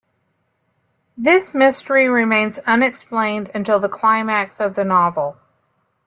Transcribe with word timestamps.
This 1.15 1.53
mystery 1.53 2.09
remains 2.09 2.57
unexplained 2.65 3.51
until 3.53 3.77
the 3.79 3.87
climax 3.87 4.59
of 4.59 4.73
the 4.73 4.83
novel. 4.83 5.37